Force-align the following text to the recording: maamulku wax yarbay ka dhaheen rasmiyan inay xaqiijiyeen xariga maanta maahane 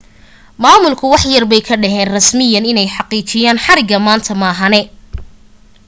maamulku 0.63 1.05
wax 1.11 1.23
yarbay 1.33 1.61
ka 1.67 1.75
dhaheen 1.83 2.11
rasmiyan 2.17 2.69
inay 2.71 2.87
xaqiijiyeen 2.95 3.57
xariga 3.65 3.97
maanta 4.07 4.33
maahane 4.41 4.81